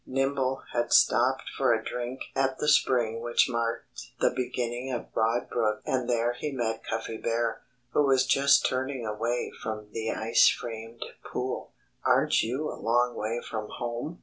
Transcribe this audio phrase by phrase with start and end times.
[0.07, 5.47] Nimble had stopped for a drink at the spring which marked the beginning of Broad
[5.47, 10.49] Brook and there he met Cuffy Bear, who was just turning away from the ice
[10.49, 11.71] framed pool.
[12.03, 14.19] "Aren't you a long way from home?"